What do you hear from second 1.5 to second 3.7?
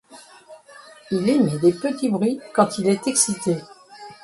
des petits bruits quand il est excité.